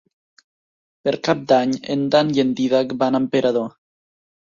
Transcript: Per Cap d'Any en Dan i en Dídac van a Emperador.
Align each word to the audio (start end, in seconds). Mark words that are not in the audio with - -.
Per 1.09 1.13
Cap 1.27 1.45
d'Any 1.53 1.77
en 1.97 2.09
Dan 2.17 2.35
i 2.39 2.45
en 2.49 2.57
Dídac 2.63 2.99
van 3.07 3.19
a 3.19 3.25
Emperador. 3.29 3.73